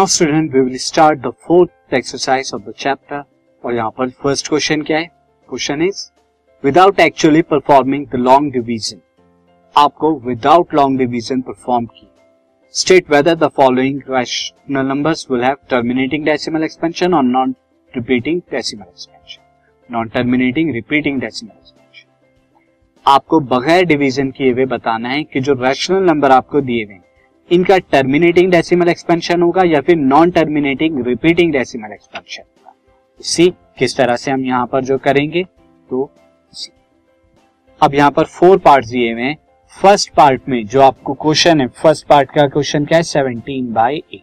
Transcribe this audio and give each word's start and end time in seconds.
Now 0.00 0.06
student 0.06 0.54
we 0.54 0.60
will 0.60 0.76
start 0.78 1.18
the 1.20 1.30
fourth 1.46 1.94
exercise 1.94 2.50
of 2.54 2.60
the 2.62 2.72
chapter 2.78 3.22
और 3.64 3.74
यहाँ 3.74 3.90
पर 3.96 4.10
first 4.22 4.48
question 4.48 4.82
क्या 4.82 4.98
है? 4.98 5.06
Question 5.48 5.82
is 5.82 5.98
without 6.64 7.00
actually 7.00 7.42
performing 7.50 8.06
the 8.06 8.16
long 8.18 8.52
division 8.52 9.00
आपको 9.76 10.12
without 10.18 10.72
long 10.74 10.98
division 10.98 11.40
perform 11.40 11.86
की 11.88 12.08
state 12.74 13.10
whether 13.10 13.34
the 13.34 13.48
following 13.56 14.00
rational 14.10 14.86
numbers 14.86 15.26
will 15.30 15.44
have 15.44 15.56
terminating 15.70 16.24
decimal 16.24 16.64
expansion 16.64 17.14
और 17.14 17.24
non 17.26 17.54
repeating 17.94 18.40
decimal 18.50 18.86
expansion 18.86 19.92
non 19.94 20.08
terminating 20.08 20.72
repeating 20.74 21.20
decimal 21.20 21.52
expansion 21.52 22.08
आपको 23.06 23.40
बगैर 23.54 23.84
division 23.84 24.30
किए 24.30 24.52
हुए 24.52 24.66
बताना 24.74 25.08
है 25.08 25.22
कि 25.24 25.40
जो 25.40 25.62
रैशनल 25.62 26.02
नंबर 26.04 26.30
आपको 26.32 26.60
दिए 26.62 26.84
हुए 26.84 27.00
इनका 27.50 27.76
टर्मिनेटिंग 27.92 28.50
डेसिमल 28.52 28.88
एक्सपेंशन 28.88 29.42
होगा 29.42 29.62
या 29.64 29.80
फिर 29.80 29.96
non 29.96 30.30
terminating 30.30 31.04
repeating 31.06 31.52
decimal 31.52 31.92
expansion 31.92 32.42
होगा। 32.42 32.74
सी 33.20 33.48
किस 33.78 33.96
तरह 33.96 34.16
से 34.16 34.30
हम 34.30 34.44
यहाँ 34.44 34.66
पर 34.66 34.84
जो 34.84 34.98
करेंगे 34.98 35.42
तो 35.90 36.10
अब 37.80 37.94
यहाँ 37.94 38.10
पर 38.10 38.24
फोर 38.24 38.58
पार्ट 38.58 38.86
दिए 38.86 39.12
हुए 39.12 39.22
हैं। 39.22 39.36
फ़र्स्ट 39.72 40.12
पार्ट 40.14 40.48
में 40.48 40.64
जो 40.66 40.80
आपको 40.80 41.14
क्वेश्चन 41.14 41.60
है 41.60 41.66
फ़र्स्ट 41.76 42.06
पार्ट 42.06 42.30
का 42.30 42.46
क्वेश्चन 42.48 42.84
क्या 42.84 42.98
है? 42.98 43.02
सेवनटीन 43.04 43.72
बाई 43.72 44.02
एट 44.14 44.22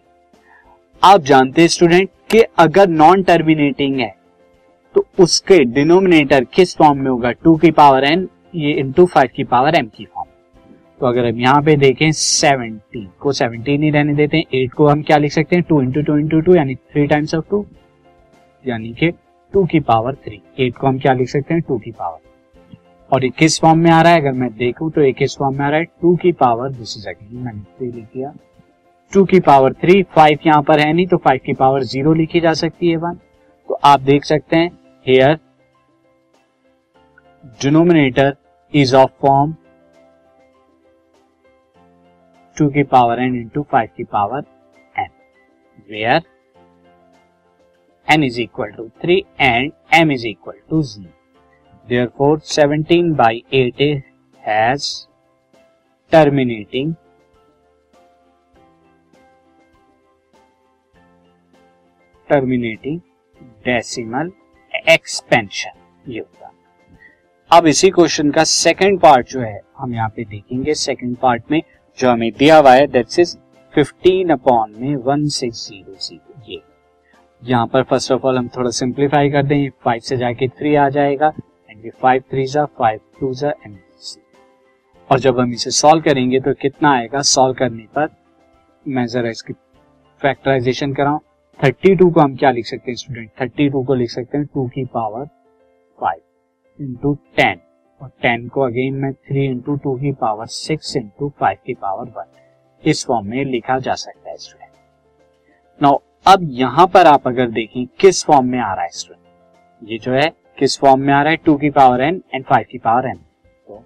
आप 1.02 1.22
जानते 1.24 1.62
हैं 1.62 1.68
स्टूडेंट 1.68 2.10
कि 2.32 2.42
अगर 2.60 2.88
नॉन 2.90 3.24
टर्मिनेटिंग 3.24 4.00
है 4.00 4.14
तो 4.96 5.06
उसके 5.20 5.58
डिनोमिनेटर 5.66 6.44
किस 6.54 6.76
फॉर्म 6.78 7.00
में 7.00 7.10
होगा? 7.12 7.32
टू 7.34 7.56
की 7.56 7.72
पावर 7.72 8.04
एन 8.04 8.28
ये 8.56 8.72
इंटू 8.74 9.06
फाइव 9.06 9.30
की 9.36 9.44
पावर 9.46 9.76
एम 9.76 9.88
की 9.88 10.06
फॉर्म 10.06 10.17
तो 11.00 11.06
अगर 11.06 11.26
हम 11.26 11.40
यहाँ 11.40 11.62
पे 11.62 11.76
देखें 11.78 12.12
सेवनटीन 12.12 13.08
को 13.20 13.32
सेवनटीन 13.32 13.84
ही 13.84 13.90
रहने 13.90 14.14
देते 14.16 14.38
हैं 14.38 14.44
एट 14.54 14.74
को 14.74 14.88
हम 14.88 15.02
क्या 15.02 15.18
लिख 15.18 15.32
सकते 15.32 15.56
हैं? 15.56 15.64
Two 15.64 15.82
into 15.82 16.02
two 16.02 16.18
into 16.18 16.40
two 16.42 16.56
यानी 16.56 16.76
थ्री 16.76 17.06
टाइम्स 17.08 17.36
ऑफ़ 17.36 17.46
टू 17.50 17.66
यानी 18.66 18.94
कि 18.94 19.10
टू 19.54 19.66
की 19.66 19.80
पावर 19.82 20.16
थ्री 20.26 20.42
एट 20.60 20.78
को 20.78 20.88
हम 20.88 21.00
क्या 21.00 21.14
लिख 21.14 21.30
सकते 21.30 21.54
हैं? 21.54 21.62
टू 21.68 21.78
की 21.78 21.92
पावर 21.92 22.20
और 23.12 23.24
ये 23.24 23.30
किस 23.38 23.60
फॉर्म 23.62 23.80
में 23.80 23.92
आ 23.92 24.02
रहा 24.02 24.12
है? 24.12 24.22
अगर 24.22 24.32
मैं 24.32 24.50
देखूँ 24.58 24.90
तो 24.92 25.02
एक 25.02 25.16
किस 25.18 25.38
फॉर्म 25.38 25.58
में 25.58 25.66
आ 25.66 25.70
रहा 25.70 25.80
है? 25.80 25.86
टू 25.86 26.16
की 26.16 26.32
पावर 26.32 26.72
दिस 26.72 26.98
इज़ 26.98 27.08
अगेन 27.10 27.44
मैंने 27.44 27.62
थ्री 27.62 27.92
लिख 27.92 28.06
दिया। 28.06 28.34
टू 29.14 29.24
की 29.26 29.40
पावर 29.40 29.74
थ्री 29.74 30.02
फाइव 30.16 30.40
यहाँ 30.46 30.62
पर 30.64 30.80
है 30.80 30.92
नहीं 30.94 31.08
तो 31.08 31.18
फाइव 31.18 31.40
की 31.46 31.54
पावर 31.54 31.84
ज़ीरो 31.84 32.14
लिखी 32.14 32.40
जा 32.40 32.54
सकती 32.56 32.90
है 32.90 32.98
वन 32.98 33.14
तो 33.70 33.80
आप 33.84 34.00
देख 34.02 34.24
सकते 34.26 34.56
हैं 34.56 34.70
here 35.06 35.38
denominator 37.62 38.36
is 38.74 38.96
of 38.96 39.12
form 39.22 39.56
two 42.58 42.70
की 42.70 42.84
पावर 42.84 43.20
एन 43.20 43.36
इंटू 43.36 43.64
फाइव 43.72 43.90
की 43.98 44.04
power 44.04 44.44
N 45.00 45.10
where 45.90 46.22
N 48.08 48.24
is 48.24 48.40
equal 48.42 48.72
to 48.72 48.88
three 49.02 49.24
and 49.40 49.72
M 49.94 50.12
is 50.12 50.28
equal 50.28 50.60
to 50.70 50.82
zero 50.84 51.12
therefore 52.08 52.40
seventeen 52.40 53.14
by 53.16 53.44
has 54.42 54.90
terminating 56.12 56.94
terminating 62.30 63.00
decimal 63.66 64.32
expansion 64.90 66.12
ये 66.12 66.20
होगा 66.20 66.52
अब 67.52 67.68
इसी 67.68 67.90
question 67.90 68.32
का 68.32 68.44
second 68.44 69.00
part 69.00 69.28
जो 69.28 69.42
है, 69.42 69.60
हम 69.78 69.94
यहाँ 69.94 70.10
पे 70.10 70.24
देखेंगे 70.26 70.74
सेकंड 70.74 71.16
पार्ट 71.18 71.52
में 71.52 71.62
जो 71.98 72.10
हमें 72.10 72.32
दिया 72.32 72.58
हुआ 72.58 72.74
है 72.74 72.88
दैट्स 72.88 73.20
इज़ 73.20 73.36
15 73.74 74.32
अपॉन 74.32 74.74
में 74.78 74.96
1600 74.96 76.20
ये। 76.50 76.62
यहाँ 77.42 77.68
पर 77.68 77.84
फ़र्स्ट 77.84 78.12
ऑफ़ 78.12 78.22
ऑल 78.22 78.38
हम 78.38 78.48
थोड़ा 78.48 78.70
सिंप्लीफाई 78.70 79.30
कर 79.30 79.44
दें 79.44 79.70
फाइव 79.84 80.00
से 80.00 80.18
जाके 80.18 80.48
थ्री 80.48 80.76
आ 80.76 80.88
जाएगा 80.90 81.34
एंड 81.70 81.86
ये 81.86 81.92
फाइव 82.02 82.24
थ्री 82.32 82.46
जा 82.46 82.66
फाइव 82.66 83.00
टू 83.20 83.34
जा 83.34 83.50
एंड 83.66 83.78
और 85.10 85.20
जब 85.20 85.40
हम 85.40 85.54
इसे 85.54 85.72
सॉल्व 85.72 86.04
करेंगे 86.04 86.40
तो 86.40 86.54
कितना 86.54 86.92
आएगा? 86.92 87.22
सॉल्व 87.22 87.54
करने 87.54 87.86
पर 87.96 88.10
मैं 88.88 89.06
जरा 89.08 89.30
इसकी 89.30 89.54
फैक्टराइजेशन 90.22 90.94
कराऊं। 90.94 91.20
थर्टी 91.60 91.96
टू 91.96 92.10
को 92.10 92.22
हम 92.22 92.36
क्या 92.36 92.52
लिख 92.52 92.66
सकते 92.66 92.92
हैं 92.92 92.96
स्टूडेंट 92.96 93.30
थर्टी 93.42 93.70
टू 93.70 93.84
को 93.84 93.96
लिख 93.96 94.10
सकते 94.10 94.38
हैं 94.38 94.46
टू 94.46 94.68
की 94.68 94.86
पावर 94.86 95.26
फाइव 95.98 96.84
इंटू 96.84 97.14
टेन 97.36 97.60
और 98.02 98.10
टेन 98.22 98.48
को 98.48 98.62
अगेन 98.62 98.94
में 98.94 99.14
थ्री 99.14 99.46
इंटू 99.46 99.76
टू 99.76 99.96
की 99.96 100.12
पावर 100.12 100.46
सिक्स 100.46 100.96
इंटू 100.96 101.30
फाइव 101.40 101.58
की 101.66 101.74
पावर 101.74 102.10
वन 102.18 102.26
इस 102.86 103.06
फॉर्म 103.06 103.28
में 103.28 103.44
लिखा 103.46 103.78
जा 103.80 103.94
सकता 103.96 104.30
है 104.30 104.38
स्टूडेंट 104.38 104.72
नाउ 105.84 105.98
अब 106.28 106.40
यहाँ 106.52 106.88
पर 106.88 107.08
आप 107.08 107.28
अगर 107.28 107.50
देखें, 107.50 107.86
किस 108.00 108.24
फॉर्म 108.26 108.46
में 108.46 108.60
आ 108.60 108.74
रहा 108.74 108.84
है 108.84 108.90
स्टूडेंट 108.90 109.90
ये 109.92 109.98
जो 109.98 110.14
है, 110.14 110.30
किस 110.60 110.78
फॉर्म 110.80 111.00
में 111.00 111.14
आ 111.14 111.22
रहा 111.22 111.32
है? 111.32 111.38
टू 111.38 111.56
की 111.58 111.70
पावर 111.70 112.02
एन 112.02 112.22
एंड 112.34 112.44
फाइव 112.46 112.66
की 112.72 112.78
पावर 112.78 113.08
एन 113.08 113.18
तो 113.68 113.84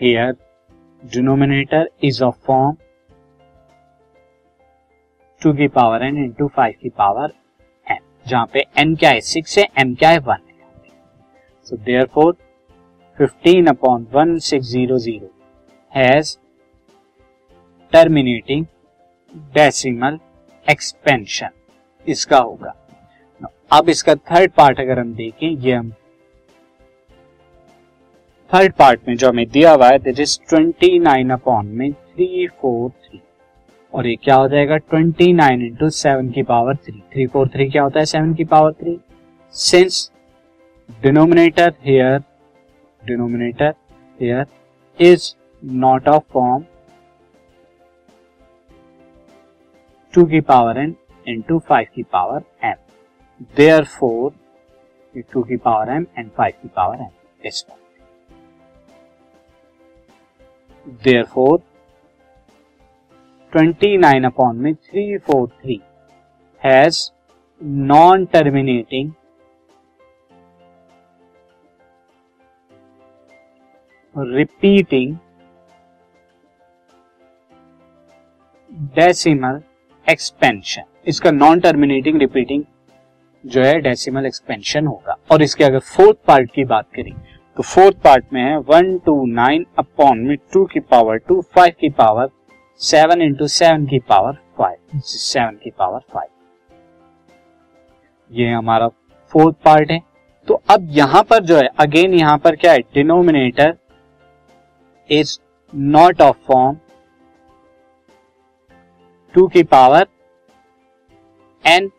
here 0.00 0.36
denominator 1.02 1.90
is 2.02 2.22
of 2.24 2.36
form 2.46 2.76
two 5.42 5.52
की 5.52 5.68
पावर 5.68 6.02
एन 6.02 6.16
इंटू 6.16 6.48
फाइव 6.48 6.74
की 6.82 6.88
पावर 6.88 7.32
एन 7.90 7.98
जहाँ 8.26 8.46
पे 8.52 8.64
एन 8.78 8.94
क्या 8.96 9.10
है? 9.10 9.20
सिक्स 9.20 9.58
है 9.58 9.64
एम 9.78 9.94
क्या 9.94 10.10
है? 10.10 10.18
वन 10.18 10.36
है. 10.46 10.51
So 11.66 11.76
therefore 11.76 12.34
15 13.18 13.68
upon 13.68 14.06
1600 14.12 15.30
has 15.92 16.38
terminating 17.92 18.66
decimal 19.54 20.18
expansion. 20.66 21.50
इसका 22.08 22.38
होगा। 22.38 22.74
अब 23.72 23.88
इसका 23.88 24.14
थर्ड 24.14 24.52
पार्ट 24.52 24.80
अगर 24.80 24.98
हम 24.98 25.14
देखें, 25.14 25.48
ये 25.48 25.72
हम 25.72 25.90
थर्ड 28.54 28.72
पार्ट 28.72 29.00
में 29.08 29.16
जो 29.16 29.28
हमें 29.28 29.48
दिया 29.50 29.72
हुआ 29.72 29.88
है 29.88 29.98
दैट 29.98 30.20
इज़ 30.20 30.38
29 30.54 31.30
अपॉन 31.32 31.66
में 31.66 31.90
343 32.18 33.20
और 33.94 34.06
ये 34.06 34.16
क्या 34.16 34.34
हो 34.34 34.48
जाएगा? 34.48 34.76
29 34.94 35.32
नाइन 35.34 35.62
इंटू 35.62 35.90
सेवन 35.90 36.30
की 36.30 36.42
power 36.42 36.76
three 36.76 37.02
three 37.12 37.26
four 37.26 37.48
three 37.48 37.68
क्या 37.70 37.82
होता 37.82 37.98
है? 37.98 38.04
सेवन 38.06 38.34
की 38.34 38.44
power 38.44 38.72
three 38.72 38.98
since 39.52 40.11
denominator 41.01 41.73
here 41.81 42.23
denominator 43.07 43.73
here 44.19 44.45
is 44.99 45.35
not 45.61 46.07
of 46.07 46.23
form 46.25 46.65
2 50.13 50.25
की 50.29 50.41
पावर 50.41 50.77
n 50.83 50.93
into 51.27 51.59
5 51.71 51.85
की 51.95 52.03
पावर 52.03 52.43
m 52.63 52.77
therefore 53.55 54.31
2 55.35 55.43
की 55.47 55.57
पावर 55.57 55.91
m 55.95 56.05
and 56.17 56.31
5 56.39 56.51
की 56.61 56.69
power 56.75 56.97
m 56.97 57.11
is 57.51 57.63
form 57.67 57.83
therefore 61.03 61.57
29 63.53 64.25
upon 64.25 64.53
में 64.55 64.73
343 64.93 65.79
has 66.61 67.11
non 67.61 68.25
repeating 74.16 75.16
decimal 78.96 79.60
expansion 80.06 80.82
इसका 81.06 81.30
non 81.30 81.60
terminating 81.60 82.18
repeating 82.20 82.64
जो 83.44 83.62
है 83.62 83.80
decimal 83.80 84.26
expansion 84.26 84.86
होगा। 84.86 85.16
और 85.32 85.42
इसके 85.42 85.64
अगर 85.64 85.78
फोर्थ 85.78 86.18
पार्ट 86.26 86.50
की 86.54 86.64
बात 86.64 86.86
करें 86.94 87.12
तो 87.56 87.62
फोर्थ 87.62 87.96
पार्ट 88.04 88.24
में 88.32 88.42
है 88.42 88.56
वन 88.58 88.96
टू 89.06 89.24
नाइन 89.26 89.66
अपॉन 89.78 90.18
में 90.18 90.36
टू 90.52 90.64
की 90.64 90.80
पावर 90.80 91.16
टू 91.18 91.40
फाइव 91.54 91.72
की 91.80 91.88
पावर 91.90 92.28
सेवन 92.80 93.22
इंटू 93.22 93.46
सेवन 93.48 93.86
की 93.86 93.98
पावर 94.08 94.38
फाइव 94.58 95.00
सेवन 95.00 95.58
की 95.64 95.70
पावर 95.70 96.00
फाइव 96.12 96.28
ये 98.30 98.48
हमारा 98.50 98.88
फोर्थ 99.32 99.56
पार्ट 99.64 99.90
है। 99.90 100.00
तो 100.48 100.54
अब 100.70 100.86
यहाँ 100.90 101.22
पर 101.22 101.44
जो 101.44 101.56
है 101.56 101.68
अगेन 101.80 102.14
यहाँ 102.14 102.38
पर 102.38 102.56
क्या 102.56 102.72
है 102.72 102.78
denominator 102.94 103.74
is 105.10 105.38
not 105.72 106.20
of 106.22 106.36
form 106.46 106.78
two 109.34 109.46
की 109.48 109.62
पावर 109.64 110.06
एन 111.64 111.90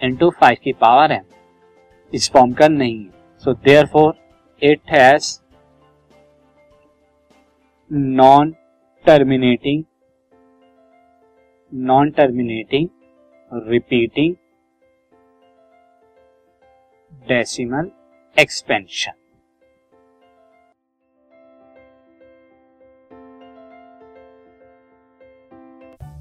इंटू 0.00 0.30
फाइव 0.40 0.56
की 0.64 0.72
पावर 0.80 1.12
एन 1.12 1.24
इस 2.12 2.30
फॉर्म 2.32 2.52
का 2.52 2.68
नहीं 2.68 2.98
है। 2.98 3.10
So 3.44 3.52
therefore 3.86 4.14
it 4.62 4.90
has 4.90 5.38
non 7.90 8.54
terminating 9.04 9.84
non 11.72 12.10
terminating 12.10 12.88
repeating 13.52 14.34
decimal 17.28 17.90
expansion 18.36 19.12